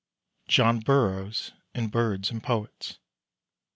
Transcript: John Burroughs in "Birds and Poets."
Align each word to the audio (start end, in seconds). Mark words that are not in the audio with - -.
John 0.47 0.79
Burroughs 0.79 1.51
in 1.75 1.89
"Birds 1.89 2.31
and 2.31 2.41
Poets." 2.41 2.97